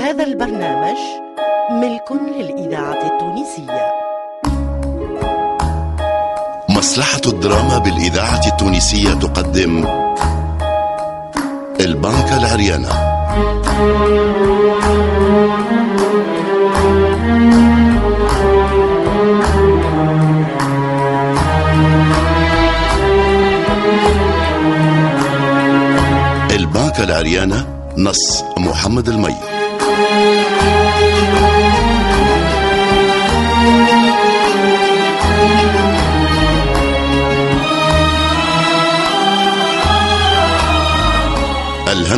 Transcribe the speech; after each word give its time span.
هذا 0.00 0.24
البرنامج 0.24 0.96
ملك 1.70 2.12
للإذاعة 2.12 3.06
التونسية. 3.06 3.92
مصلحة 6.68 7.20
الدراما 7.26 7.78
بالإذاعة 7.78 8.46
التونسية 8.46 9.14
تقدم 9.14 9.84
البنكة 11.80 12.38
العريانة. 12.38 12.88
البنكة 26.50 27.04
العريانة 27.04 27.66
نص 27.98 28.44
محمد 28.58 29.08
المي. 29.08 29.45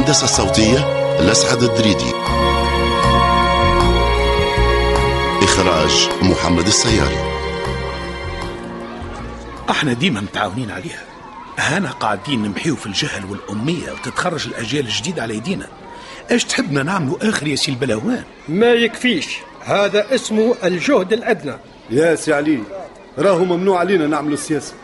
الهندسة 0.08 0.24
الصوتية 0.24 0.78
لسعد 1.20 1.62
الدريدي. 1.62 2.12
إخراج 5.42 6.08
محمد 6.22 6.66
السياري. 6.66 7.16
أحنا 9.70 9.92
ديما 9.92 10.20
متعاونين 10.20 10.70
عليها. 10.70 11.02
هانا 11.58 11.90
قاعدين 11.90 12.42
نمحيو 12.42 12.76
في 12.76 12.86
الجهل 12.86 13.24
والأمية 13.24 13.92
وتتخرج 13.92 14.46
الأجيال 14.46 14.86
الجديدة 14.86 15.22
على 15.22 15.36
يدينا. 15.36 15.66
إيش 16.30 16.44
تحبنا 16.44 16.82
نعملوا 16.82 17.28
آخر 17.28 17.46
يا 17.46 17.56
سي 17.56 17.70
البلاوان؟ 17.70 18.24
ما 18.48 18.72
يكفيش. 18.72 19.38
هذا 19.64 20.14
اسمه 20.14 20.54
الجهد 20.64 21.12
الأدنى. 21.12 21.56
يا 21.90 22.14
سي 22.14 22.32
علي 22.32 22.58
راهو 23.18 23.44
ممنوع 23.44 23.78
علينا 23.78 24.06
نعملوا 24.06 24.34
السياسة. 24.34 24.74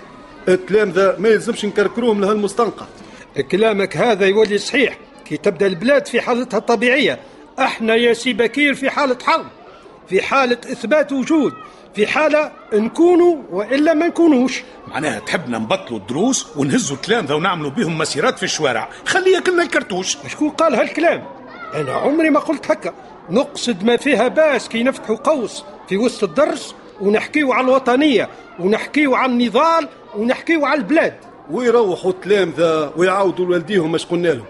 التلامذة 0.48 1.16
ما 1.18 1.28
يلزمش 1.28 1.64
نكركروهم 1.64 2.20
لهالمستنقع. 2.20 2.86
كلامك 3.50 3.96
هذا 3.96 4.26
يولي 4.26 4.58
صحيح. 4.58 4.98
كي 5.24 5.36
تبدأ 5.36 5.66
البلاد 5.66 6.06
في 6.06 6.20
حالتها 6.20 6.58
الطبيعية. 6.58 7.18
أحنا 7.58 7.94
يا 7.94 8.12
سي 8.12 8.32
بكير 8.32 8.74
في 8.74 8.90
حالة 8.90 9.18
حرب 9.24 9.46
في 10.08 10.22
حالة 10.22 10.58
إثبات 10.72 11.12
وجود 11.12 11.52
في 11.94 12.06
حالة 12.06 12.52
نكونوا 12.72 13.36
وإلا 13.50 13.94
ما 13.94 14.06
نكونوش. 14.06 14.62
معناها 14.88 15.18
تحبنا 15.20 15.58
نبطلوا 15.58 15.98
الدروس 15.98 16.56
ونهزوا 16.56 16.96
التلامذة 16.96 17.34
ونعملوا 17.34 17.70
بهم 17.70 17.98
مسيرات 17.98 18.38
في 18.38 18.42
الشوارع. 18.42 18.88
خلي 19.06 19.40
ياكلنا 19.40 19.62
الكرتوش. 19.62 20.16
شكون 20.28 20.50
قال 20.50 20.74
هالكلام 20.74 21.24
أنا 21.74 21.92
عمري 21.92 22.30
ما 22.30 22.40
قلت 22.40 22.70
هكا. 22.70 22.94
نقصد 23.30 23.84
ما 23.84 23.96
فيها 23.96 24.28
باس 24.28 24.68
كي 24.68 24.82
نفتحوا 24.82 25.16
قوس 25.16 25.64
في 25.88 25.96
وسط 25.96 26.24
الدرس 26.24 26.74
ونحكيو 27.00 27.52
على 27.52 27.64
الوطنية 27.64 28.28
ونحكيو 28.60 29.14
على 29.14 29.32
النضال 29.32 29.88
ونحكيو 30.14 30.66
على 30.66 30.80
البلاد. 30.80 31.14
ويروحوا 31.50 32.10
التلامذة 32.10 32.92
ويعاودوا 32.96 33.46
لوالديهم 33.46 33.92
إش 33.92 34.06
قلنا 34.06 34.28
لهم. 34.28 34.44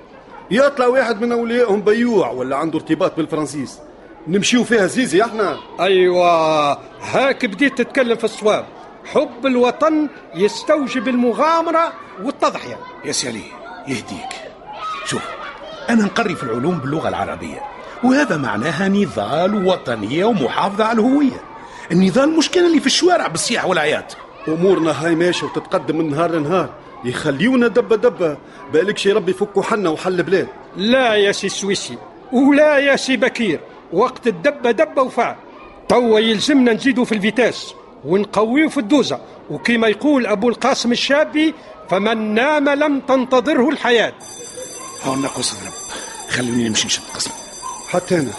يطلع 0.50 0.86
واحد 0.86 1.20
من 1.20 1.32
أوليائهم 1.32 1.80
بيوع 1.80 2.30
ولا 2.30 2.56
عنده 2.56 2.78
ارتباط 2.78 3.16
بالفرنسيس. 3.16 3.78
نمشيو 4.28 4.64
فيها 4.64 4.86
زيزي 4.86 5.22
إحنا. 5.22 5.56
أيوة 5.80 6.72
هاك 7.00 7.46
بديت 7.46 7.78
تتكلم 7.78 8.16
في 8.16 8.24
الصواب. 8.24 8.64
حب 9.04 9.46
الوطن 9.46 10.08
يستوجب 10.34 11.08
المغامرة 11.08 11.92
والتضحية. 12.22 12.78
يا 13.04 13.12
سي 13.12 13.28
علي 13.28 13.42
يهديك. 13.88 14.32
شوف 15.06 15.22
أنا 15.90 16.04
نقري 16.04 16.34
في 16.34 16.42
العلوم 16.42 16.78
باللغة 16.78 17.08
العربية 17.08 17.62
وهذا 18.04 18.36
معناها 18.36 18.88
نضال 18.88 19.66
ووطنية 19.66 20.24
ومحافظة 20.24 20.84
على 20.84 21.00
الهوية. 21.00 21.40
النضال 21.92 22.36
مش 22.36 22.50
كان 22.50 22.66
اللي 22.66 22.80
في 22.80 22.86
الشوارع 22.86 23.26
بالصياح 23.26 23.66
والعياط 23.66 24.16
أمورنا 24.48 25.06
هاي 25.06 25.14
ماشية 25.14 25.46
وتتقدم 25.46 25.96
من 25.96 26.10
نهار 26.10 26.30
لنهار. 26.30 26.68
يخليونا 27.04 27.68
دبة 27.68 27.96
دبة. 27.96 28.36
بالك 28.72 28.98
شي 28.98 29.12
ربي 29.12 29.30
يفكوا 29.30 29.62
حنا 29.62 29.90
وحل 29.90 30.22
بلاد. 30.22 30.48
لا 30.76 31.14
يا 31.14 31.32
سي 31.32 31.46
السويسي 31.46 31.98
ولا 32.32 32.78
يا 32.78 32.96
سي 32.96 33.16
بكير. 33.16 33.60
وقت 33.92 34.26
الدبة 34.26 34.70
دبة 34.70 35.02
وفى. 35.02 35.36
توا 35.88 36.20
يلزمنا 36.20 36.72
نزيدوا 36.72 37.04
في 37.04 37.14
ال 37.14 37.22
vitesse 37.22 37.74
ونقويو 38.04 38.68
في 38.68 38.78
الدوزة. 38.80 39.20
وكما 39.50 39.88
يقول 39.88 40.26
أبو 40.26 40.48
القاسم 40.48 40.92
الشابي 40.92 41.54
فمن 41.90 42.34
نام 42.34 42.68
لم 42.68 43.00
تنتظره 43.00 43.68
الحياة. 43.68 44.12
هون 45.02 45.22
نقص 45.22 45.54
ضرب 45.54 45.72
خلوني 46.28 46.68
نمشي 46.68 46.86
نشد 46.86 47.02
قسم. 47.14 47.30
حتى 47.88 48.18
أنا. 48.18 48.32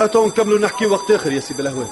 أتوا 0.00 0.26
نكملوا 0.26 0.58
نحكي 0.58 0.86
وقت 0.86 1.10
آخر 1.10 1.32
يا 1.32 1.40
سي 1.40 1.54
بلهوان. 1.54 1.88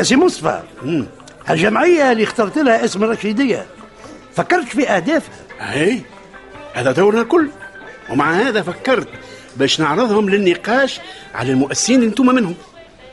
يا 0.00 0.04
سي 0.04 0.16
مصطفى 0.16 0.62
الجمعية 1.50 2.12
اللي 2.12 2.24
اخترت 2.24 2.58
لها 2.58 2.84
اسم 2.84 3.04
الرشيدية 3.04 3.66
فكرت 4.36 4.64
في 4.64 4.88
أهدافها 4.88 5.34
هاي 5.58 6.02
هذا 6.74 6.92
دورنا 6.92 7.22
الكل. 7.22 7.50
ومع 8.10 8.32
هذا 8.32 8.62
فكرت 8.62 9.08
باش 9.56 9.80
نعرضهم 9.80 10.30
للنقاش 10.30 11.00
على 11.34 11.52
المؤسسين 11.52 11.96
اللي 11.96 12.06
أنتم 12.06 12.26
منهم. 12.26 12.54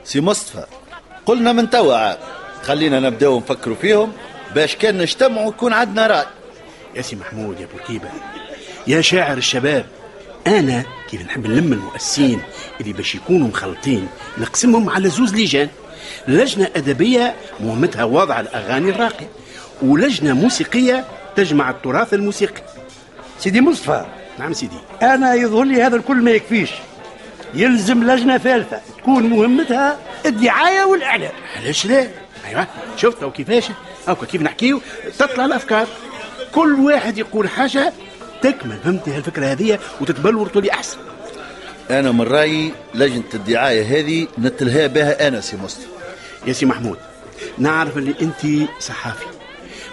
سي 0.03 0.21
مصطفى 0.21 0.65
قلنا 1.25 1.53
من 1.53 1.69
توا 1.69 1.95
عاد. 1.95 2.17
خلينا 2.63 2.99
نبدأو 2.99 3.39
نفكروا 3.39 3.75
فيهم 3.75 4.11
باش 4.55 4.75
كان 4.75 4.97
نجتمعوا 4.97 5.49
يكون 5.49 5.73
عندنا 5.73 6.07
رأي. 6.07 6.25
يا 6.95 7.01
سي 7.01 7.15
محمود 7.15 7.59
يا 7.59 7.67
بورقيبة 7.77 8.09
يا 8.87 9.01
شاعر 9.01 9.37
الشباب 9.37 9.85
أنا 10.47 10.83
كيف 11.09 11.21
نحب 11.21 11.47
نلم 11.47 11.73
المؤسسين 11.73 12.41
اللي 12.81 12.93
باش 12.93 13.15
يكونوا 13.15 13.47
مخلطين 13.47 14.07
نقسمهم 14.37 14.89
على 14.89 15.09
زوز 15.09 15.35
لجان. 15.35 15.69
لجنة 16.27 16.69
أدبية 16.75 17.35
مهمتها 17.59 18.03
وضع 18.03 18.39
الأغاني 18.39 18.89
الراقية 18.89 19.29
ولجنة 19.81 20.33
موسيقية 20.33 21.05
تجمع 21.35 21.69
التراث 21.69 22.13
الموسيقي. 22.13 22.61
سيدي 23.39 23.61
مصطفى. 23.61 24.05
نعم 24.39 24.53
سيدي. 24.53 24.77
أنا 25.01 25.33
يظهر 25.33 25.63
لي 25.63 25.81
هذا 25.81 25.95
الكل 25.95 26.17
ما 26.17 26.31
يكفيش. 26.31 26.69
يلزم 27.53 28.11
لجنة 28.11 28.37
ثالثة 28.37 28.81
تكون 28.97 29.23
مهمتها 29.23 29.97
الدعاية 30.25 30.83
والإعلان. 30.83 31.31
علاش 31.57 31.85
لا؟ 31.85 32.07
أيوه 32.47 32.67
شفت 32.97 33.23
أو 33.23 33.31
كيفاش؟ 33.31 33.63
أو 34.09 34.15
كيف 34.15 34.41
نحكيو؟ 34.41 34.81
تطلع 35.19 35.45
الأفكار. 35.45 35.87
كل 36.55 36.73
واحد 36.73 37.17
يقول 37.17 37.49
حاجة 37.49 37.93
تكمل. 38.41 38.77
فهمتي 38.83 39.11
هالفكرة 39.11 39.45
هذه 39.45 39.79
وتتبلور 40.01 40.47
تولي 40.47 40.71
احسن 40.71 40.97
أنا 41.89 42.11
من 42.11 42.21
رأيي 42.21 42.71
لجنة 42.95 43.23
الدعاية 43.33 43.99
هذه 43.99 44.27
نتلهى 44.39 44.87
بها 44.87 45.27
أنا 45.27 45.41
سي 45.41 45.57
مصطفى. 45.57 45.87
يا 46.47 46.53
سي 46.53 46.65
محمود 46.65 46.97
نعرف 47.57 47.97
اللي 47.97 48.15
أنت 48.21 48.69
صحافي. 48.79 49.25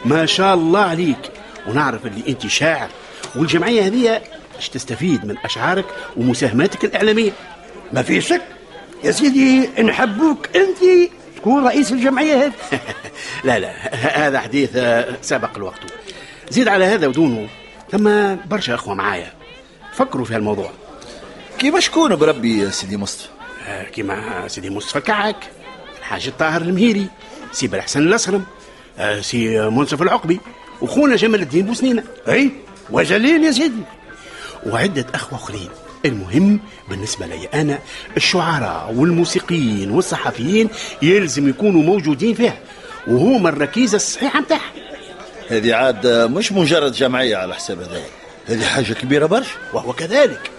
ما 0.05 0.27
شاء 0.27 0.55
الله 0.55 0.81
عليك 0.81 1.31
ونعرف 1.69 2.07
اللي 2.07 2.23
أنت 2.29 2.47
شاعر. 2.47 2.89
والجمعية 3.37 3.87
هذه 3.87 4.23
باش 4.55 4.69
تستفيد 4.69 5.25
من 5.25 5.37
أشعارك 5.45 5.85
ومساهماتك 6.17 6.85
الإعلامية. 6.85 7.33
ما 7.93 8.03
في 8.03 8.21
شك. 8.21 8.43
يا 9.05 9.11
سيدي 9.11 9.83
نحبوك 9.83 10.49
أنت 10.57 11.11
تكون 11.37 11.67
رئيس 11.67 11.93
الجمعية 11.93 12.45
هذه. 12.45 12.53
لا 13.45 13.59
لا 13.59 13.95
هذا 13.95 14.41
حديث 14.41 14.71
سبق 15.23 15.57
الوقت. 15.57 15.81
زيد 16.51 16.69
على 16.69 16.85
هذا 16.85 17.07
ودونه. 17.07 17.49
ثم 17.93 18.37
برشا 18.47 18.75
أخوة 18.75 18.95
معايا. 18.95 19.33
فكروا 19.93 20.25
في 20.25 20.35
هالموضوع. 20.35 20.71
كيف 21.65 21.79
شكون 21.79 22.17
بربي 22.17 22.59
يا 22.59 22.71
سيدي 22.71 22.97
مصطفى؟ 22.97 23.29
آه، 23.67 23.85
كيما 23.85 24.49
سيدي 24.49 24.71
مصطفى 24.71 24.99
الكعك 24.99 25.37
الحاج 25.99 26.27
الطاهر 26.27 26.63
المهيري 26.63 27.07
سي 27.53 27.67
بالحسن 27.67 28.03
الأصرم 28.03 28.45
آه، 28.99 29.21
سي 29.21 29.61
منصف 29.71 30.03
العقبي 30.03 30.41
وخونا 30.83 31.17
جمال 31.17 31.43
الدين 31.43 31.67
بوسنينة. 31.67 32.03
أي؟ 32.29 32.51
وجليل 32.91 33.45
يا 33.45 33.51
سيدي. 33.51 33.83
وعدة 34.67 35.07
أخوة 35.15 35.39
أخرين. 35.39 35.69
المهم 36.05 36.61
بالنسبة 36.91 37.27
لي 37.27 37.49
أنا 37.55 37.79
الشعراء 38.17 38.93
والموسيقيين 38.97 39.91
والصحفيين 39.91 40.69
يلزم 41.03 41.49
يكونوا 41.49 41.83
موجودين 41.83 42.35
فيها 42.35 42.59
وهما 43.07 43.49
الركيزة 43.49 43.97
الصحيحة 43.97 44.41
متاعها. 44.41 44.73
هذه 45.49 45.75
عاد 45.75 46.07
مش 46.07 46.53
مجرد 46.53 46.93
جمعية 46.93 47.37
على 47.37 47.55
حساب 47.55 47.81
هذا. 47.81 48.03
هذه 48.47 48.65
حاجة 48.65 48.93
كبيرة 48.93 49.27
برشا. 49.27 49.57
وهو 49.73 49.93
كذلك. 49.93 50.51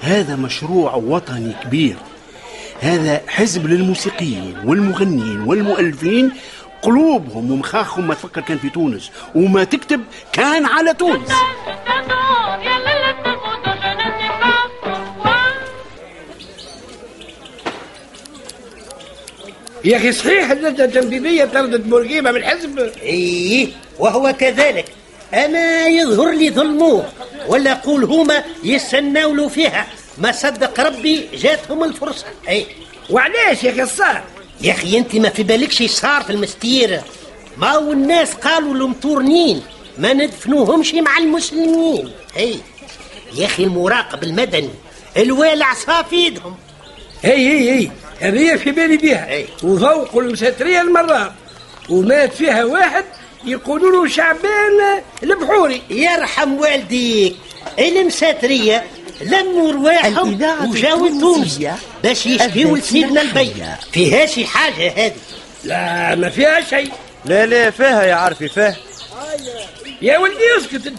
هذا 0.00 0.36
مشروع 0.36 0.94
وطني 0.94 1.52
كبير. 1.64 1.96
هذا 2.80 3.20
حزب 3.28 3.66
للموسيقيين 3.66 4.54
والمغنيين 4.64 5.40
والمؤلفين. 5.40 6.32
قلوبهم 6.82 7.50
ومخاخهم 7.50 8.08
ما 8.08 8.14
تفكر 8.14 8.40
كان 8.40 8.58
في 8.58 8.70
تونس 8.70 9.10
وما 9.34 9.64
تكتب 9.64 10.00
كان 10.32 10.66
على 10.66 10.94
تونس. 10.94 11.30
يا 19.84 19.96
أخي 19.96 20.12
صحيح 20.12 20.50
اللجنة 20.50 20.84
التنفيذيه 20.84 21.44
طردت 21.44 21.80
بورقيبة 21.80 22.30
من 22.30 22.36
الحزب 22.36 22.78
إيه 22.78 23.68
وهو 23.98 24.34
كذلك. 24.38 24.84
أما 25.34 25.86
يظهر 25.86 26.30
لي 26.30 26.50
ظلموه. 26.50 27.06
ولا 27.48 27.74
قول 27.74 28.04
هما 28.04 28.44
يستناولوا 28.64 29.48
فيها. 29.48 29.86
ما 30.18 30.32
صدق 30.32 30.80
ربي 30.80 31.28
جاتهم 31.34 31.84
الفرصة. 31.84 32.26
أي. 32.48 32.66
وعلاش 33.10 33.64
يا 33.64 33.70
أخي 33.70 33.86
صار 33.86 34.22
يا 34.60 34.72
أخي 34.72 34.98
أنت 34.98 35.16
ما 35.16 35.28
في 35.28 35.42
بالك 35.42 35.72
شي 35.72 35.88
صار 35.88 36.22
في 36.22 36.30
المستير؟ 36.30 37.00
ما 37.58 37.70
هو 37.70 37.92
الناس 37.92 38.34
قالوا 38.34 38.74
المطورنين 38.74 39.62
ما 39.98 40.12
ندفنوهمش 40.12 40.94
مع 40.94 41.18
المسلمين. 41.18 42.10
أي. 42.36 42.56
يا 43.34 43.46
أخي 43.46 43.64
المراقب 43.64 44.22
المدني 44.22 44.70
الوالع 45.16 45.74
صافيدهم 45.74 46.56
هي 47.22 47.34
هي 47.48 47.70
هي 47.80 47.90
هذه 48.20 48.56
في 48.56 48.70
بالي 48.70 48.96
بيها 48.96 49.30
أي. 49.30 49.46
وفوق 49.62 50.16
المساتريه 50.16 50.80
المرات 50.80 51.32
ومات 51.88 52.32
فيها 52.32 52.64
واحد 52.64 53.04
يقولوا 53.46 53.90
له 53.90 54.12
شعبان 54.12 55.02
البحوري 55.22 55.82
يرحم 55.90 56.54
والديك. 56.54 57.36
المساترية 57.78 58.84
لموا 59.20 59.72
رواحهم 59.72 60.28
الإذاعة 60.28 60.70
وجاوا 60.70 61.08
تونس. 61.08 61.14
التونسية 61.14 61.76
باش 62.02 62.26
يشكيوا 62.26 62.78
لسيدنا 62.78 63.22
البي. 63.22 63.52
فيها 63.92 64.26
شي 64.26 64.46
حاجة 64.46 64.92
هذه؟ 64.96 65.16
لا 65.64 66.14
ما 66.14 66.30
فيها 66.30 66.60
شيء 66.60 66.92
لا 67.24 67.46
لا 67.46 67.70
فيها 67.70 68.02
يا 68.02 68.14
عارفي 68.14 68.48
فيها. 68.48 68.76
يا 70.02 70.18
ولدي 70.18 70.56
اسكت 70.58 70.86
أنت. 70.86 70.98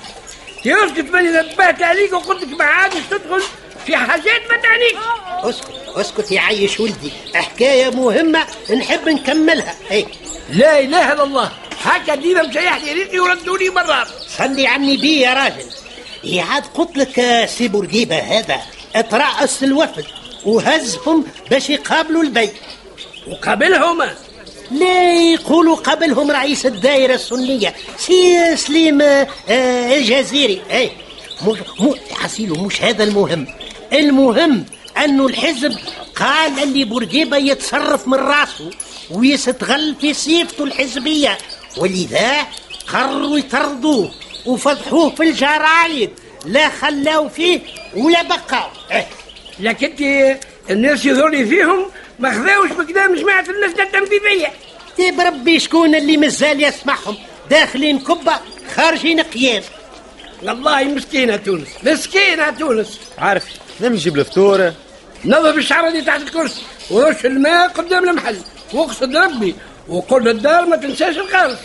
اسكت 0.65 1.11
ماني 1.11 1.29
نبهت 1.29 1.83
عليك 1.83 2.13
وقلت 2.13 2.43
لك 2.43 2.59
ما 2.59 2.65
عادش 2.65 2.95
تدخل 3.11 3.41
في 3.85 3.97
حاجات 3.97 4.41
ما 4.49 4.57
تعنيك 4.57 4.97
اسكت 5.43 5.71
اسكت 5.95 6.31
يا 6.31 6.41
عيش 6.41 6.79
ولدي. 6.79 7.11
حكاية 7.35 7.89
مهمة 7.89 8.39
نحب 8.77 9.09
نكملها. 9.09 9.75
اي 9.91 10.07
لا 10.49 10.79
إله 10.79 11.13
إلا 11.13 11.23
الله. 11.23 11.51
هكا 11.83 12.15
ديما 12.15 12.43
مشيح 12.43 12.83
لي 12.83 12.93
ريقي 12.93 13.19
وردوني 13.19 13.69
مرات 13.69 14.07
صلي 14.37 14.67
على 14.67 14.83
النبي 14.83 15.19
يا 15.19 15.33
راجل. 15.33 15.65
يا 16.23 16.43
عاد 16.43 16.63
قلت 16.65 16.97
لك 16.97 17.45
سي 17.49 17.67
بورقيبة 17.67 18.17
هذا. 18.17 18.61
اترأس 18.95 19.63
الوفد 19.63 20.05
وهزهم 20.45 21.25
باش 21.49 21.69
يقابلوا 21.69 22.23
البي 22.23 22.49
وقابلهم؟ 23.27 24.03
لا 24.71 25.13
يقولوا 25.31 25.75
قبلهم 25.75 26.31
رئيس 26.31 26.65
الدائرة 26.65 27.13
السنية 27.13 27.75
سي 27.97 28.55
سليم 28.55 29.01
آه، 29.01 29.27
الجزيري. 29.97 30.61
اي 30.71 30.91
مش 31.47 31.57
مو 31.79 31.95
حسيلو 32.11 32.55
مش 32.55 32.81
هذا 32.81 33.03
المهم. 33.03 33.47
المهم 33.93 34.65
أنه 35.03 35.25
الحزب 35.27 35.77
قال 36.15 36.63
اللي 36.63 36.83
بورقيبة 36.85 37.37
يتصرف 37.37 38.07
من 38.07 38.17
راسه 38.17 38.69
ويستغل 39.11 39.95
في 40.01 40.13
صيفته 40.13 40.63
الحزبية. 40.63 41.37
ولذا 41.77 42.47
قرروا 42.93 43.39
يطردوه 43.39 44.11
وفضحوه 44.45 45.09
في 45.09 45.23
الجرايد. 45.23 46.09
لا 46.45 46.69
خلاو 46.69 47.29
فيه 47.29 47.59
ولا 47.95 48.21
بقاو. 48.23 48.69
إيه. 48.91 49.07
لكن 49.59 50.37
الناس 50.69 51.05
يظهرني 51.05 51.45
فيهم 51.45 51.85
ما 52.19 52.31
خذاوش 52.31 52.69
بكلام 52.71 53.15
جماعة 53.15 53.45
اللجنة 53.49 53.83
التنفيذية 53.83 54.47
طيب 54.97 55.19
ربي 55.19 55.59
شكون 55.59 55.95
اللي 55.95 56.17
مازال 56.17 56.63
يسمعهم؟ 56.63 57.17
داخلين 57.49 57.99
كبة 57.99 58.33
خارجين 58.75 59.19
قيام 59.21 59.63
والله 60.43 60.83
مسكينة 60.83 61.35
تونس 61.35 61.67
مسكينة 61.83 62.49
تونس. 62.49 62.99
عارف 63.17 63.45
نمشي 63.81 63.93
نجيب 63.95 64.19
الفطور. 64.19 64.73
نظف 65.25 65.55
الشعر 65.57 65.87
اللي 65.87 66.01
تحت 66.01 66.21
الكرسي 66.21 66.61
ورش 66.91 67.25
الماء 67.25 67.67
قدام 67.67 68.09
المحل 68.09 68.37
واقصد 68.73 69.15
ربي 69.15 69.55
وقول 69.89 70.23
للدار 70.25 70.65
ما 70.65 70.75
تنساش 70.75 71.17
القرص 71.17 71.59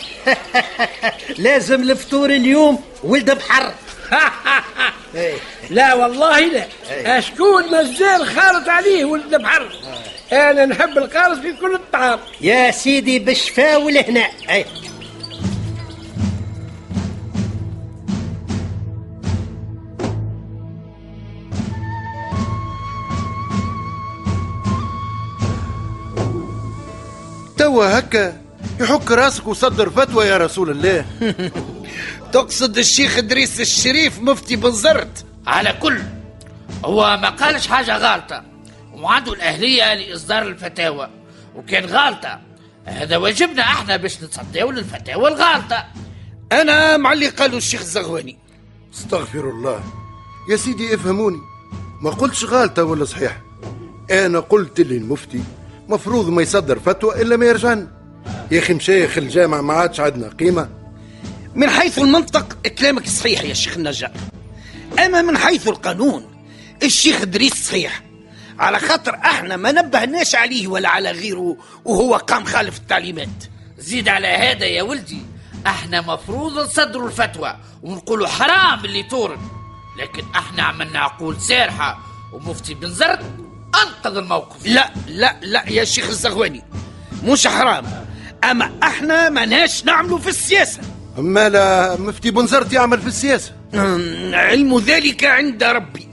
لازم 1.45 1.81
الفطور 1.91 2.29
اليوم 2.29 2.83
ولد 3.03 3.31
بحر. 3.31 3.73
لا 5.69 5.93
والله 5.93 6.39
لا. 6.39 6.67
أشكون 7.17 7.71
مازال 7.71 8.25
خالط 8.27 8.69
عليه 8.69 9.05
ولد 9.05 9.35
بحر؟ 9.35 9.69
أنا 10.31 10.65
نحب 10.65 10.97
القارص 10.97 11.37
في 11.39 11.53
كل 11.53 11.75
الطعام. 11.75 12.19
يا 12.41 12.71
سيدي 12.71 13.19
بالشفاء 13.19 13.81
والهناء. 13.81 14.31
توا 27.73 27.99
هكا 27.99 28.41
يحك 28.79 29.11
راسك 29.11 29.47
وصدر 29.47 29.89
فتوى 29.89 30.25
يا 30.25 30.37
رسول 30.37 30.69
الله. 30.69 31.05
تقصد 32.33 32.77
الشيخ 32.77 33.17
إدريس 33.17 33.61
الشريف 33.61 34.19
مفتي 34.19 34.55
بنزرت 34.55 35.25
على 35.47 35.73
كل. 35.81 36.01
هو 36.85 37.17
ما 37.21 37.29
قالش 37.29 37.67
حاجة 37.67 37.97
غلطة 37.97 38.43
وعنده 38.93 39.33
الأهلية 39.33 39.93
لإصدار 39.93 40.47
الفتاوى. 40.47 41.09
وكان 41.55 41.85
غلطة 41.85 42.39
هذا 42.85 43.17
واجبنا 43.17 43.61
إحنا 43.63 43.97
باش 43.97 44.23
نتصداو 44.23 44.71
للفتاوى 44.71 45.27
الغلطة 45.27 45.85
أنا 46.51 46.97
مع 46.97 47.13
اللي 47.13 47.27
قالوا 47.27 47.57
الشيخ 47.57 47.81
الزغواني. 47.81 48.37
استغفر 48.93 49.49
الله. 49.49 49.83
يا 50.49 50.55
سيدي 50.55 50.95
افهموني. 50.95 51.39
ما 52.01 52.09
قلتش 52.09 52.45
غالطة 52.45 52.83
ولا 52.83 53.05
صحيح؟ 53.05 53.41
أنا 54.11 54.39
قلت 54.39 54.81
للمفتي 54.81 55.43
مفروض 55.93 56.29
ما 56.29 56.41
يصدر 56.41 56.79
فتوى 56.79 57.21
إلا 57.21 57.37
ما 57.37 57.45
يرجعن. 57.45 57.87
يا 58.51 58.59
أخي 58.59 58.73
مشايخ 58.73 59.17
الجامع 59.17 59.61
ما 59.61 59.73
عادش 59.73 59.99
عندنا 59.99 60.29
قيمة. 60.29 60.69
من 61.55 61.69
حيث 61.69 61.99
المنطق 61.99 62.53
كلامك 62.53 63.07
صحيح 63.07 63.43
يا 63.43 63.53
شيخ 63.53 63.77
النجار 63.77 64.11
أما 65.05 65.21
من 65.21 65.37
حيث 65.37 65.67
القانون 65.67 66.25
الشيخ 66.83 67.21
إدريس 67.21 67.67
صحيح. 67.67 68.01
على 68.59 68.79
خاطر 68.79 69.15
أحنا 69.15 69.57
ما 69.57 69.71
نبهناش 69.71 70.35
عليه 70.35 70.67
ولا 70.67 70.89
على 70.89 71.11
غيره 71.11 71.57
وهو 71.85 72.15
قام 72.15 72.43
خالف 72.43 72.77
التعليمات. 72.77 73.43
زيد 73.77 74.07
على 74.09 74.27
هذا 74.27 74.65
يا 74.65 74.83
ولدي 74.83 75.21
أحنا 75.67 76.01
مفروض 76.01 76.59
نصدروا 76.59 77.07
الفتوى 77.07 77.57
ونقولوا 77.83 78.27
حرام 78.27 78.85
اللي 78.85 79.03
تورد 79.03 79.39
لكن 79.99 80.23
أحنا 80.35 80.63
عملنا 80.63 80.99
عقول 80.99 81.41
سارحة 81.41 81.99
ومفتي 82.33 82.73
بن 82.73 82.89
زرد 82.89 83.42
انقذ 83.75 84.17
الموقف. 84.17 84.65
لا 84.65 84.93
لا 85.07 85.35
لا 85.41 85.69
يا 85.69 85.83
شيخ 85.83 86.09
الزغواني. 86.09 86.63
مش 87.23 87.47
حرام. 87.47 87.85
أما 88.43 88.71
إحنا 88.83 89.29
ماناش 89.29 89.85
نعملوا 89.85 90.17
في 90.17 90.29
السياسة. 90.29 90.81
أما 91.17 91.49
لا 91.49 91.97
مفتي 91.99 92.31
بنزرت 92.31 92.73
يعمل 92.73 93.01
في 93.01 93.07
السياسة. 93.07 93.51
أمم، 93.73 94.35
علم 94.35 94.79
ذلك 94.79 95.23
عند 95.23 95.63
ربي. 95.63 96.07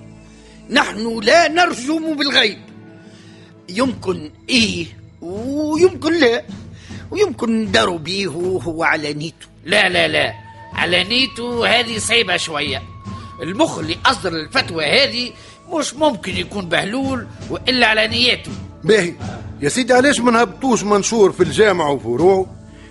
نحن 0.70 1.20
لا 1.20 1.48
نرجم 1.48 2.14
بالغيب. 2.14 2.58
يمكن 3.68 4.30
إيه 4.48 4.86
ويمكن 5.22 6.20
لا. 6.20 6.44
ويمكن 7.10 7.62
نداروا 7.62 7.98
بيه 7.98 8.28
وهو 8.28 8.84
على 8.84 9.12
نيته. 9.12 9.46
لا 9.64 9.88
لا 9.88 10.08
لا. 10.08 10.34
على 10.72 11.04
نيته 11.04 11.66
هذه 11.66 11.98
صعيبة 11.98 12.36
شوية. 12.36 12.82
المخ 13.42 13.78
اللي 13.78 13.98
أصدر 14.06 14.32
الفتوى 14.32 14.84
هذه 14.84 15.32
مش 15.78 15.94
ممكن 15.94 16.36
يكون 16.36 16.68
بهلول 16.68 17.26
وإلا 17.50 17.86
على 17.86 18.08
نيته 18.08 18.50
باهي. 18.84 19.14
يا 19.60 19.68
سيدي 19.68 19.92
علاش 19.92 20.20
ما 20.20 20.30
نهبطوش 20.30 20.82
منشور 20.82 21.32
في 21.32 21.42
الجامع 21.42 21.88
وفروعه؟ 21.88 22.46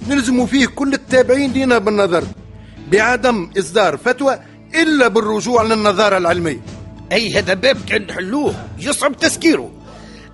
نلزموا 0.07 0.45
فيه 0.45 0.65
كل 0.65 0.93
التابعين 0.93 1.51
لينا 1.51 1.77
بالنظر. 1.77 2.23
بعدم 2.91 3.51
إصدار 3.57 3.97
فتوى 3.97 4.39
إلا 4.75 5.07
بالرجوع 5.07 5.63
للنظارة 5.63 6.17
العلمية. 6.17 6.61
أي 7.11 7.33
هذا 7.33 7.53
باب 7.53 7.77
كان 7.87 8.07
نحلوه 8.07 8.55
يصعب 8.77 9.17
تسكيره. 9.17 9.71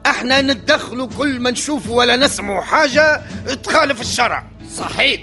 أحنا 0.05 0.41
نتدخلوا 0.41 1.07
كل 1.17 1.39
ما 1.39 1.51
نشوف 1.51 1.89
ولا 1.89 2.15
نسمع 2.15 2.61
حاجة 2.61 3.21
تخالف 3.63 4.01
الشرع. 4.01 4.45
صحيح. 4.75 5.21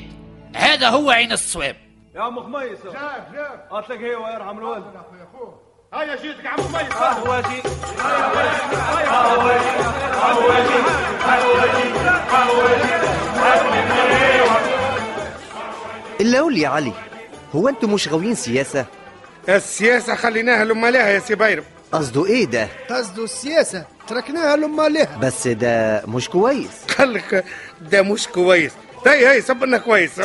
هذا 0.57 0.89
هو 0.89 1.11
عين 1.11 1.33
الصواب. 1.33 1.77
يا 2.15 2.21
عم 2.21 2.41
خميس. 2.41 2.79
شاف 2.85 2.95
شاف 2.95 3.61
اطلق 3.71 3.99
هي 3.99 4.15
ويرحم 4.15 4.59
الوالد. 4.59 4.85
هيا 5.95 6.17
جيتك 6.17 6.45
يا 6.45 6.49
عم 6.51 6.57
خميس 6.63 6.93
قهوة 6.93 7.41
جي. 7.41 7.63
إلا 16.21 16.41
قول 16.41 16.55
لي 16.55 16.61
يا 16.61 16.69
علي 16.69 16.93
هو 17.55 17.69
أنتم 17.69 17.93
مش 17.93 18.09
غاويين 18.09 18.35
سياسة؟ 18.35 18.87
السياسة 19.49 20.15
خليناها 20.15 20.65
لما 20.65 20.91
لها 20.91 21.09
يا 21.09 21.19
سي 21.19 21.35
بيرم 21.35 21.65
قصده 21.93 22.27
إيه 22.27 22.45
ده؟ 22.45 22.69
قصده 22.91 23.25
السياسة 23.25 23.85
تركناها 24.09 24.57
لما 24.57 24.89
لها. 24.89 25.17
بس 25.19 25.49
ده 25.49 26.03
مش 26.09 26.29
كويس. 26.29 26.71
قال 26.99 27.15
لك 27.15 27.45
ده 27.81 28.03
مش 28.03 28.29
كويس. 28.29 28.73
هي 29.07 29.29
هي 29.37 29.43
صبرنا 29.43 29.79
كويس. 29.79 30.19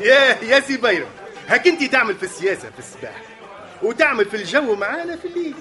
يا 0.00 0.36
يا 0.42 0.60
سي 0.60 0.76
بيرم 0.76 1.06
هاك 1.48 1.66
انت 1.68 1.84
تعمل 1.84 2.14
في 2.14 2.22
السياسة 2.22 2.70
في 2.70 2.78
الصباح 2.78 3.12
وتعمل 3.82 4.24
في 4.24 4.36
الجو 4.36 4.74
معانا 4.74 5.16
في 5.16 5.28
الليل. 5.28 5.54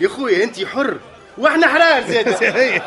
يا 0.00 0.08
خويا 0.08 0.44
أنت 0.44 0.64
حر. 0.64 0.98
وإحنا 1.38 1.66
حرار 1.66 2.02
زاد. 2.08 2.34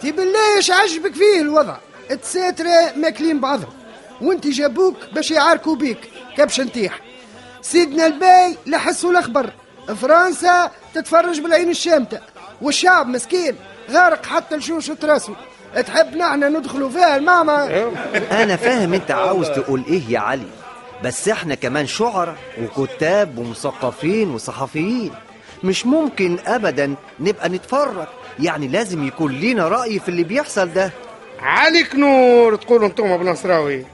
تي 0.00 0.12
بالله 0.12 0.56
إيش 0.56 0.70
عجبك 0.70 1.14
فيه 1.14 1.40
الوضع؟ 1.40 1.76
التساترة 2.10 2.92
ماكلين 2.96 3.40
بعضهم. 3.40 3.72
وأنت 4.20 4.46
جابوك 4.46 4.96
باش 5.12 5.30
يعاركوا 5.30 5.76
بيك. 5.76 5.98
كبش 6.36 6.60
نتيح. 6.60 7.00
سيدنا 7.62 8.06
الباي 8.06 8.56
لا 8.66 8.78
حس 8.78 9.04
ولا 9.04 9.20
خبر. 9.20 9.50
فرنسا 10.00 10.70
تتفرج 10.94 11.40
بالعين 11.40 11.70
الشامتة. 11.70 12.20
والشعب 12.62 13.08
مسكين. 13.08 13.56
غارق 13.90 14.26
حتى 14.26 14.56
لشوشة 14.56 14.96
راسه 15.04 15.34
تحب 15.86 16.16
نحن 16.16 16.56
ندخلوا 16.56 16.90
فيها 16.90 17.16
الماما. 17.16 17.90
أنا 18.30 18.56
فاهم 18.56 18.94
أنت 18.94 19.10
عاوز 19.10 19.48
تقول 19.48 19.84
إيه 19.88 20.02
يا 20.08 20.18
علي. 20.18 20.46
بس 21.04 21.28
إحنا 21.28 21.54
كمان 21.54 21.86
شعراء 21.86 22.36
وكتاب 22.62 23.38
ومثقفين 23.38 24.30
وصحفيين. 24.30 25.12
مش 25.64 25.86
ممكن 25.86 26.38
ابدا 26.46 26.94
نبقى 27.20 27.48
نتفرج. 27.48 28.06
يعني 28.40 28.68
لازم 28.68 29.06
يكون 29.06 29.32
لينا 29.32 29.68
رأي 29.68 29.98
في 29.98 30.08
اللي 30.08 30.24
بيحصل 30.24 30.72
ده. 30.72 30.90
عليك 31.40 31.94
نور 31.94 32.56
تقولوا 32.56 32.86
أنتم 32.88 33.16
بنصراوي 33.16 33.84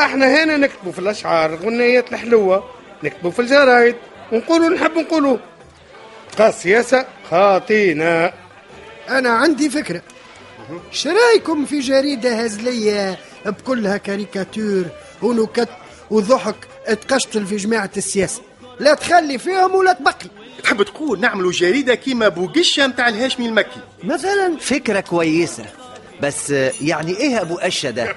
إحنا 0.00 0.44
هنا 0.44 0.56
نكتبوا 0.56 0.92
في 0.92 0.98
الأشعار 0.98 1.54
الغنيات 1.54 2.12
الحلوة 2.12 2.64
نكتبوا 3.04 3.30
في 3.30 3.38
الجرايد 3.42 3.96
ونقولوا 4.32 4.68
نحب 4.68 4.98
نقولوا 4.98 5.36
قاس 6.38 6.62
سياسه 6.62 7.06
خاطينا. 7.30 8.32
أنا 9.08 9.30
عندي 9.30 9.70
فكرة. 9.70 10.02
شرايكم 10.90 11.64
في 11.64 11.80
جريدة 11.80 12.42
هزلية 12.42 13.18
بكلها 13.46 13.96
كاريكاتير 13.96 14.84
ونكت 15.22 15.68
وضحك 16.14 16.56
تقشتل 16.86 17.46
في 17.46 17.56
جماعة 17.56 17.90
السياسة. 17.96 18.42
لا 18.80 18.94
تخلي 18.94 19.38
فيهم 19.38 19.74
ولا 19.74 19.92
تبقي. 19.92 20.26
تحب 20.62 20.82
تقول 20.82 21.20
نعملوا 21.20 21.52
جريدة 21.52 21.94
كيما 21.94 22.28
بوقشة 22.28 22.86
متاع 22.86 23.08
الهاشمي 23.08 23.46
المكي. 23.46 23.80
مثلا. 24.04 24.56
فكرة 24.60 25.00
كويسة 25.00 25.64
بس 26.22 26.50
يعني 26.80 27.16
إيه 27.16 27.40
أبو 27.40 27.54
قشة 27.54 27.90
ده؟ 27.90 28.14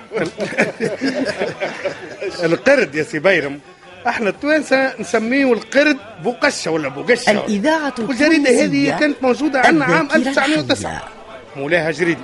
القرد 2.43 2.95
يا 2.95 3.03
سي 3.03 3.19
بيرم. 3.19 3.59
إحنا 4.07 4.29
التوانسة 4.29 4.93
نسميه 4.99 5.53
القرد 5.53 5.97
بوقشة 6.23 6.71
ولا 6.71 6.87
بوقشة. 6.87 7.31
الإذاعة 7.31 7.93
والجريدة 7.99 8.63
هذه 8.63 8.99
كانت 8.99 9.23
موجودة 9.23 9.59
عندنا 9.59 9.85
عام 9.85 10.05
الذاكرة 10.15 10.45
1909 10.45 10.91
الحية. 10.91 11.09
مولاها 11.55 11.91
جريدي 11.91 12.21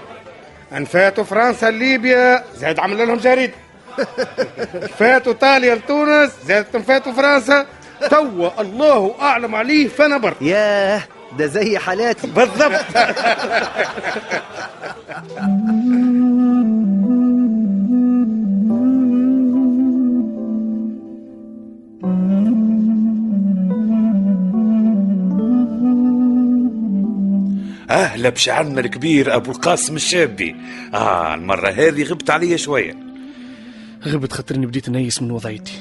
أنفاتوا 0.73 1.23
فرنسا 1.23 1.65
ليبيا 1.65 2.43
زاد 2.57 2.79
عمل 2.79 2.97
لهم 3.07 3.17
جريدة. 3.17 3.53
فاتوا 4.99 5.33
إيطاليا 5.33 5.75
لتونس 5.75 6.31
زادت 6.45 6.75
انفاتوا 6.75 7.13
فرنسا. 7.13 7.65
توا 8.09 8.61
الله 8.61 9.15
أعلم 9.21 9.55
عليه 9.55 9.87
فنبر 9.87 10.33
ياه 10.41 11.03
ده 11.37 11.45
زي 11.45 11.77
حالاتي. 11.77 12.27
بالضبط. 12.27 12.85
أهلا 27.89 28.29
بشعرنا 28.29 28.79
الكبير 28.81 29.35
أبو 29.35 29.51
القاسم 29.51 29.95
الشابي. 29.95 30.55
آه 30.93 31.33
المرة 31.33 31.69
هذه 31.69 32.03
غبت 32.03 32.29
عليا 32.29 32.57
شوية. 32.57 33.12
غبت 34.07 34.33
خاطرني 34.33 34.65
بديت 34.65 34.89
نيس 34.89 35.21
من 35.21 35.31
وضعيتي. 35.31 35.79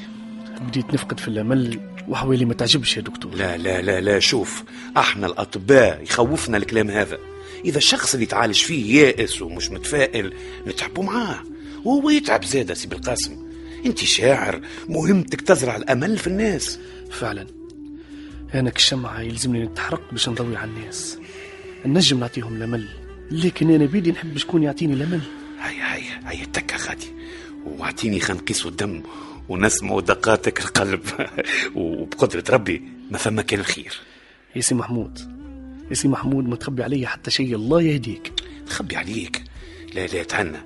بديت 0.61 0.95
نفقد 0.95 1.21
في 1.21 1.29
الأمل 1.29 1.81
وحوالي 2.09 2.45
ما 2.45 2.55
تعجبش 2.55 2.97
يا 2.97 3.02
دكتور. 3.02 3.35
لا 3.35 3.57
لا 3.57 3.83
لا 3.83 4.00
لا 4.00 4.19
شوف 4.19 4.64
إحنا 4.97 5.26
الأطباء 5.26 6.02
يخوفنا 6.02 6.57
الكلام 6.57 6.91
هذا. 6.91 7.19
إذا 7.64 7.79
الشخص 7.79 8.14
اللي 8.14 8.25
يتعالج 8.25 8.62
فيه 8.62 9.02
يائس 9.02 9.43
ومش 9.43 9.71
متفائل 9.71 10.35
نتعبوا 10.67 11.05
معاه. 11.05 11.38
وهو 11.85 12.11
يتعب 12.11 12.45
زادة 12.45 12.75
سي 12.75 12.88
بالقاسم. 12.88 13.37
أنت 13.87 13.99
شاعر 13.99 14.61
مهمتك 14.88 15.41
تزرع 15.41 15.76
الأمل 15.76 16.19
في 16.19 16.26
الناس. 16.26 16.79
فعلا. 17.11 17.47
أنا 18.55 18.71
كالشمعة 18.71 19.21
يلزمني 19.21 19.64
نتحرق 19.64 20.02
باش 20.12 20.29
نضوي 20.29 20.57
على 20.57 20.71
الناس. 20.71 21.19
النجم 21.85 22.21
نعطيهم 22.21 22.57
الأمل 22.57 22.88
لكن 23.31 23.71
أنا 23.71 23.85
بيدي 23.85 24.12
نحب 24.12 24.38
شكون 24.38 24.62
يعطيني 24.62 24.95
الأمل. 24.95 25.21
هيا 25.61 25.95
هيا 25.95 26.21
هيا 26.25 26.45
تكا 26.45 26.76
غادي. 26.76 27.07
واعطيني 27.66 28.21
خ 28.21 28.36
نقيس 28.36 28.67
الدم 28.66 29.02
ونسمع 29.49 30.00
دقاتك 30.00 30.61
القلب. 30.61 31.02
وبقدرة 31.76 32.45
ربي 32.50 32.83
ما 33.11 33.19
فما 33.19 33.42
كان 33.42 33.61
الخير. 33.61 34.00
يا 34.57 34.61
سي 34.61 34.75
محمود 34.75 35.19
يا 35.90 35.95
سي 35.95 36.09
محمود 36.09 36.49
ما 36.49 36.57
تخبي 36.57 36.83
علي 36.83 37.07
حتى 37.07 37.31
شيء 37.31 37.54
الله 37.54 37.83
يهديك. 37.83 38.33
تخبي 38.66 38.97
عليك؟ 38.97 39.42
لا 39.95 40.07
لا 40.07 40.23
تهنى 40.23 40.59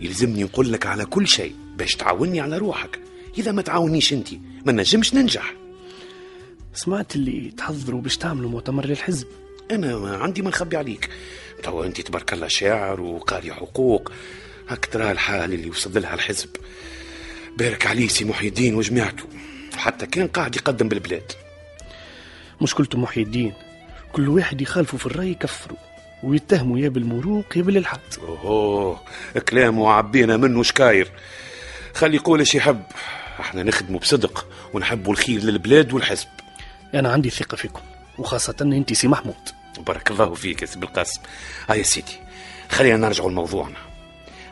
يلزمني 0.00 0.44
نقول 0.44 0.72
لك 0.72 0.86
على 0.86 1.04
كل 1.04 1.28
شيء 1.28 1.54
باش 1.76 1.92
تعاوني 1.92 2.40
على 2.40 2.58
روحك. 2.58 3.00
إذا 3.38 3.52
ما 3.52 3.62
تعاونيش 3.62 4.12
أنت 4.12 4.28
ما 4.66 4.72
نجمش 4.72 5.14
ننجح. 5.14 5.54
سمعت 6.74 7.16
اللي 7.16 7.50
تحضروا 7.50 8.00
باش 8.00 8.16
تعملوا 8.16 8.50
مؤتمر 8.50 8.86
للحزب. 8.86 9.26
أنا 9.70 9.98
ما 9.98 10.16
عندي 10.16 10.42
ما 10.42 10.48
نخبي 10.48 10.76
عليك. 10.76 11.10
توا 11.62 11.86
أنت 11.86 12.00
تبارك 12.00 12.32
الله 12.32 12.48
شاعر 12.48 13.00
وقاري 13.00 13.52
حقوق. 13.52 14.12
هاك 14.68 14.86
ترى 14.86 15.10
الحال 15.10 15.52
اللي 15.52 15.70
وصل 15.70 16.02
لها 16.02 16.14
الحزب. 16.14 16.48
بارك 17.56 17.86
عليه 17.86 18.08
سي 18.08 18.24
محي 18.24 18.48
الدين 18.48 18.74
وجماعته. 18.74 19.24
حتى 19.76 20.06
كان 20.06 20.28
قاعد 20.28 20.56
يقدم 20.56 20.88
بالبلاد. 20.88 21.32
مشكلته 22.60 22.98
محي 22.98 23.22
الدين 23.22 23.52
كل 24.12 24.28
واحد 24.28 24.60
يخالفوا 24.60 24.98
في 24.98 25.06
الرأي 25.06 25.30
يكفروا 25.30 25.78
ويتهموا 26.22 26.78
يا 26.78 26.88
بالمروق 26.88 27.56
يا 27.56 27.62
بالإلحاد. 27.62 28.00
اوه 28.18 29.00
كلامه 29.48 29.90
عبينا 29.90 30.36
منه 30.36 30.62
شكاير. 30.62 31.10
خلي 31.94 32.16
يقول 32.16 32.38
إيش 32.38 32.54
يحب. 32.54 32.82
إحنا 33.40 33.62
نخدمه 33.62 33.98
بصدق 33.98 34.46
ونحبوا 34.72 35.12
الخير 35.12 35.40
للبلاد 35.42 35.92
والحزب. 35.92 36.28
أنا 36.94 37.12
عندي 37.12 37.30
ثقة 37.30 37.56
فيكم 37.56 37.82
وخاصة 38.18 38.56
أنت 38.60 38.92
سي 38.92 39.08
محمود. 39.08 39.48
بارك 39.78 40.10
الله 40.10 40.34
فيك 40.34 40.62
يا 40.62 40.66
سي 40.66 40.78
بالقاسم. 40.78 41.20
ها 41.68 41.74
يا 41.74 41.82
سيدي 41.82 42.18
خلينا 42.70 42.96
نرجع 42.96 43.24
لموضوعنا. 43.24 43.93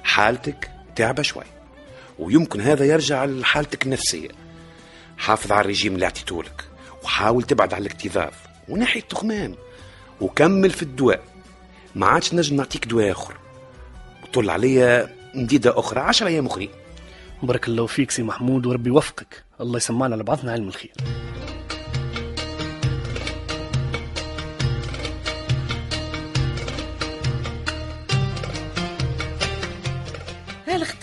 حالتك 0.04 0.70
تعبة 0.96 1.22
شوي. 1.22 1.44
ويمكن 2.18 2.60
هذا 2.60 2.84
يرجع 2.84 3.24
لحالتك 3.24 3.86
النفسية. 3.86 4.28
حافظ 5.18 5.52
على 5.52 5.60
الرجيم 5.60 5.94
اللي 5.94 6.04
اعطيتولك 6.04 6.64
وحاول 7.02 7.42
تبعد 7.42 7.74
على 7.74 7.86
الاكتظاظ 7.86 8.32
ونحي 8.68 8.98
التخمان 8.98 9.54
وكمل 10.20 10.70
في 10.70 10.82
الدواء. 10.82 11.22
ما 11.94 12.06
عادش 12.06 12.34
نجم 12.34 12.56
نعطيك 12.56 12.86
دواء 12.86 13.10
آخر. 13.10 13.34
وطل 14.22 14.50
عليا 14.50 15.14
مديدة 15.34 15.78
أخرى 15.78 16.00
عشر 16.00 16.26
أيام 16.26 16.46
أخرين. 16.46 16.70
بارك 17.42 17.68
الله 17.68 17.86
فيك 17.86 18.10
سي 18.10 18.22
محمود 18.22 18.66
وربي 18.66 18.90
يوفقك. 18.90 19.44
الله 19.60 19.76
يسمعنا 19.76 20.14
لبعضنا 20.14 20.52
علم 20.52 20.68
الخير. 20.68 20.92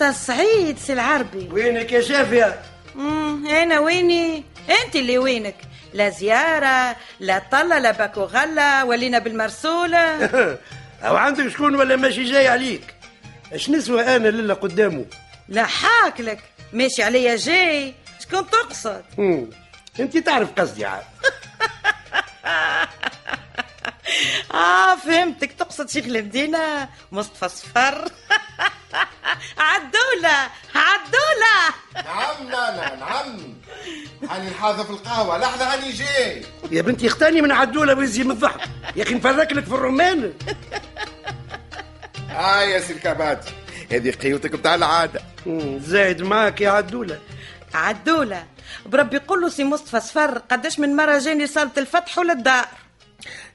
الخطا 0.00 0.12
سعيد 0.12 0.78
سي 0.78 0.92
العربي. 0.92 1.48
وينك 1.52 1.92
يا 1.92 2.00
شافية؟ 2.00 2.62
أنا 3.62 3.78
ويني؟ 3.80 4.44
أنت 4.84 4.96
اللي 4.96 5.18
وينك. 5.18 5.54
لا 5.94 6.08
زيارة 6.08 6.96
لا 7.20 7.42
طلة 7.52 7.78
لا 7.78 7.90
باكو 7.90 8.20
غلة 8.20 8.84
ولينا 8.84 9.18
بالمرسولة. 9.18 10.26
أو 11.06 11.16
عندك 11.16 11.48
شكون 11.48 11.74
ولا 11.74 11.96
ماشي 11.96 12.24
جاي 12.24 12.48
عليك؟ 12.48 12.94
اش 13.52 13.70
نسوى 13.70 14.16
أنا 14.16 14.28
للا 14.28 14.54
قدامه؟ 14.54 15.04
لا 15.48 15.66
حاكلك 15.66 16.40
ماشي 16.72 17.02
عليا 17.02 17.36
جاي. 17.36 17.94
شكون 18.20 18.50
تقصد. 18.50 19.04
أنت 20.00 20.18
تعرف 20.18 20.48
قصدي 20.58 20.84
عاد. 20.84 21.04
آه 24.54 24.96
فهمتك. 24.96 25.52
تقصد 25.52 25.88
شيخ 25.88 26.04
المدينة 26.04 26.88
مصطفى 27.12 27.48
صفر. 27.48 28.08
عدولة 29.70 30.48
عدولة 30.74 31.56
نعم 31.94 32.48
نانا 32.50 32.96
نعم. 32.96 33.54
هاني 34.30 34.50
حاضر 34.50 34.84
في 34.84 34.90
القهوة. 34.90 35.38
لحظة 35.38 35.74
هاني 35.74 35.92
جاي 35.92 36.44
يا 36.70 36.82
بنتي 36.82 37.06
اختاني 37.06 37.40
من 37.42 37.52
عدولة 37.52 37.94
ويزي 37.94 38.22
من 38.22 38.30
الضحك. 38.30 38.60
يا 38.96 39.02
أخي 39.02 39.14
نفرك 39.14 39.52
لك 39.52 39.64
في 39.64 39.74
الرومان 39.74 40.32
آه 42.30 42.62
يا 42.62 42.80
سي 42.80 42.92
الكباتي 42.92 43.52
هذه 43.92 44.10
قيوتك 44.10 44.50
بتاع 44.52 44.74
العادة. 44.74 45.20
زايد 45.80 46.22
معك 46.22 46.60
يا 46.60 46.70
عدولة 46.70 47.18
عدولة 47.74 48.44
بربي 48.86 49.18
قول 49.18 49.40
له 49.40 49.48
سي 49.48 49.64
مصطفى 49.64 50.00
صفر. 50.00 50.38
قداش 50.38 50.78
من 50.78 50.96
مرة 50.96 51.18
جاني 51.18 51.46
صالة 51.46 51.70
الفتح 51.78 52.18
ولا 52.18 52.32
الدار؟ 52.32 52.66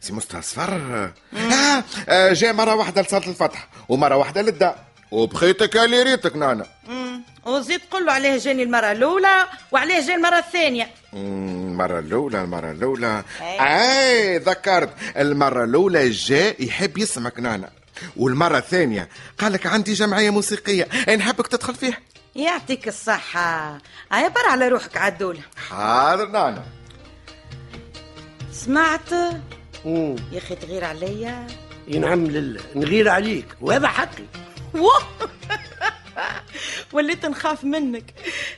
سي 0.01 0.13
مصطفى 0.13 0.41
صفر. 0.41 1.11
آه 1.35 1.83
آه، 2.09 2.33
جاء 2.33 2.53
مرة 2.53 2.75
واحدة 2.75 3.01
لصالة 3.01 3.27
الفتح 3.27 3.67
ومرة 3.89 4.15
واحدة 4.15 4.41
للدار. 4.41 4.75
وبخيتك 5.11 5.77
اللي 5.77 6.03
ريتك 6.03 6.35
نانا. 6.35 6.65
وزيد 7.45 7.81
قول 7.91 8.05
له 8.05 8.11
عليه 8.11 8.37
جاني 8.37 8.63
المرة 8.63 8.91
الأولى 8.91 9.45
وعليه 9.71 9.99
جاني 9.99 10.15
المرة 10.15 10.37
الثانية. 10.37 10.89
المرة 11.13 11.99
الأولى 11.99 12.41
المرة 12.41 12.71
الأولى. 12.71 13.23
أي. 13.41 13.59
أي 13.59 14.37
ذكرت. 14.37 14.89
المرة 15.17 15.63
الأولى 15.63 16.09
جاء 16.09 16.63
يحب 16.63 16.97
يسمعك 16.97 17.39
نانا. 17.39 17.69
والمرة 18.17 18.57
الثانية 18.57 19.09
قال 19.37 19.53
لك 19.53 19.67
عندي 19.67 19.93
جمعية 19.93 20.29
موسيقية 20.29 20.87
نحبك 21.15 21.47
تدخل 21.47 21.75
فيها. 21.75 21.97
يعطيك 22.35 22.87
الصحة. 22.87 23.77
هيا 24.11 24.27
بر 24.27 24.45
على 24.49 24.67
روحك 24.67 24.97
عدولة 24.97 25.41
حاضر 25.69 26.27
نانا. 26.27 26.63
سمعت؟ 28.51 29.11
يا 30.31 30.37
أخي 30.37 30.55
تغير 30.55 30.83
عليا. 30.83 31.47
ينعم 31.87 32.25
لله 32.25 32.61
نغير 32.75 33.09
عليك. 33.09 33.45
وهذا 33.61 33.87
حقي. 33.87 34.23
وليت 36.93 37.25
نخاف 37.25 37.63
منك. 37.63 38.13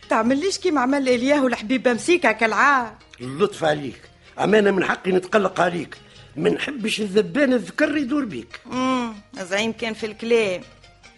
تعمليش 0.09 0.57
كيما 0.57 0.81
عمل 0.81 1.09
إلياه 1.09 1.43
والحبيبة 1.43 1.93
مسيكة 1.93 2.31
كالعاد 2.31 2.93
اللطف 3.21 3.63
عليك. 3.63 4.01
أمانة 4.39 4.71
من 4.71 4.83
حقي 4.83 5.11
نتقلق 5.11 5.61
عليك. 5.61 5.97
ما 6.35 6.49
نحبش 6.49 7.01
الذبان 7.01 7.53
الذكر 7.53 7.97
يدور 7.97 8.25
بيك. 8.25 8.59
امم 8.71 9.13
زعيم 9.33 9.71
كان 9.71 9.93
في 9.93 10.05
الكلام. 10.05 10.61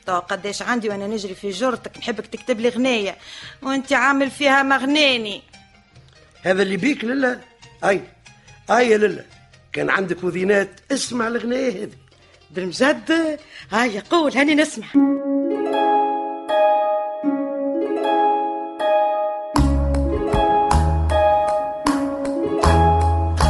تو 0.06 0.20
قداش 0.20 0.62
عندي 0.62 0.90
وأنا 0.90 1.08
نجري 1.08 1.36
في 1.36 1.50
جرتك 1.50 1.98
نحبك 1.98 2.28
تكتب 2.28 2.60
لي 2.60 2.70
غنية 2.70 3.18
وأنت 3.62 3.94
عامل 3.94 4.32
فيها 4.32 4.64
مغناني. 4.64 5.42
هذا 6.42 6.62
اللي 6.62 6.78
بيك 6.78 7.04
لله؟ 7.04 7.42
أي. 7.84 8.02
أي 8.70 8.90
يا 8.90 8.98
لله. 8.98 9.26
كان 9.74 9.90
عندك 9.90 10.24
وذينات 10.24 10.80
اسمع 10.92 11.28
الغنية 11.28 11.70
هذه. 11.70 12.09
بالمجد 12.52 13.40
هاي 13.72 14.00
قول 14.00 14.38
هاني 14.38 14.56
نسمع. 14.56 14.88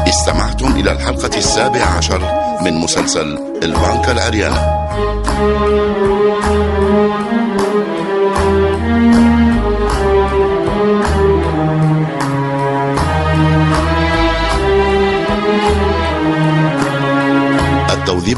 استمعتم 0.07 0.71
إلى 0.75 0.91
الحلقة 0.91 1.37
السابعة 1.37 1.97
عشر 1.97 2.21
من 2.63 2.73
مسلسل 2.73 3.37
البنكة 3.63 4.11
العريانة 4.11 4.79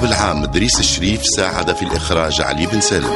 التوظيف 0.02 0.20
العام 0.22 0.46
دريس 0.46 0.80
الشريف 0.80 1.22
ساعد 1.36 1.76
في 1.76 1.86
الإخراج 1.86 2.42
علي 2.42 2.66
بن 2.66 2.82
سالم. 2.82 3.14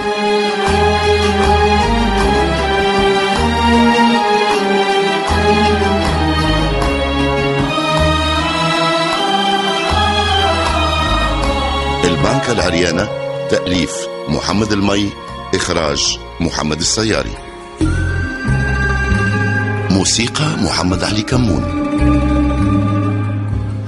البنكة 12.04 12.52
العريانة 12.52 13.08
تأليف 13.50 13.92
محمد 14.30 14.72
المي 14.72 15.10
إخراج 15.56 16.20
محمد 16.40 16.80
السياري. 16.80 17.38
موسيقى 19.92 20.46
محمد 20.58 21.04
علي 21.04 21.22
كمون. 21.22 22.35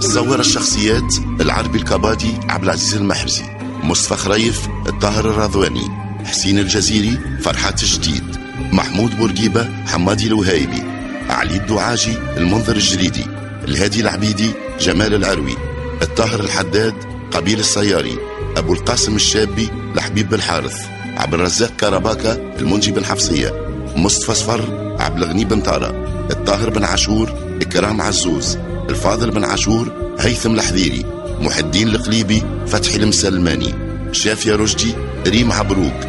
صور 0.07 0.39
الشخصيات 0.39 1.13
العربي 1.41 1.77
الكبادي 1.77 2.33
عبد 2.49 2.63
العزيز 2.63 2.95
المحرزي 2.95 3.43
مصطفى 3.83 4.15
خريف 4.15 4.67
الطاهر 4.87 5.29
الرضواني 5.29 5.87
حسين 6.25 6.59
الجزيري 6.59 7.17
فرحات 7.41 7.83
الجديد 7.83 8.23
محمود 8.71 9.17
بورقيبة 9.17 9.69
حمادي 9.85 10.27
الوهايبي 10.27 10.83
علي 11.29 11.57
الدعاجي 11.57 12.13
المنذر 12.37 12.75
الجريدي 12.75 13.25
الهادي 13.67 14.01
العبيدي 14.01 14.51
جمال 14.79 15.13
العروي 15.13 15.55
الطاهر 16.01 16.39
الحداد 16.39 16.93
قبيل 17.31 17.59
السياري 17.59 18.17
أبو 18.57 18.73
القاسم 18.73 19.15
الشابي 19.15 19.69
لحبيب 19.95 20.29
بن 20.29 20.41
حارث 20.41 20.85
عبد 21.17 21.33
الرزاق 21.33 21.71
كرباكة 21.79 22.33
المنجي 22.59 22.91
بن 22.91 23.05
حفصية 23.05 23.53
مصطفى 23.95 24.35
صفر 24.35 24.95
عبد 24.99 25.17
الغني 25.17 25.45
بن 25.45 25.61
طارق 25.61 25.95
الطاهر 26.31 26.69
بن 26.69 26.83
عاشور 26.83 27.33
إكرام 27.61 28.01
عزوز 28.01 28.57
الفاضل 28.89 29.31
بن 29.31 29.43
عاشور 29.43 30.15
هيثم 30.19 30.53
الحذيري 30.55 31.05
محي 31.41 31.59
الدين 31.59 31.87
القليبي 31.87 32.43
فتحي 32.67 32.95
المسلماني 32.95 33.73
شافية 34.11 34.55
رشدي 34.55 34.93
ريم 35.27 35.51
عبروك 35.51 36.07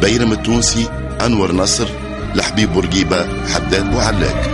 بيرم 0.00 0.32
التونسي 0.32 0.88
أنور 1.26 1.52
نصر 1.52 1.88
لحبيب 2.34 2.72
بورقيبة 2.72 3.46
حداد 3.54 3.90
بوعلاك. 3.90 4.50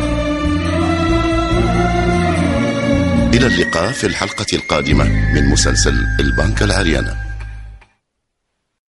إلى 3.34 3.46
اللقاء 3.46 3.92
في 3.92 4.06
الحلقة 4.06 4.46
القادمة 4.52 5.04
من 5.04 5.48
مسلسل 5.48 6.06
البنك 6.20 6.62
العريانة. 6.62 7.31